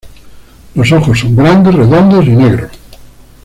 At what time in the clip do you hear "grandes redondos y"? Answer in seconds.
1.35-2.29